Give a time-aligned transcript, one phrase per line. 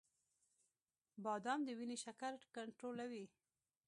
[1.23, 3.25] •بادام د وینې شکر کنټرولوي.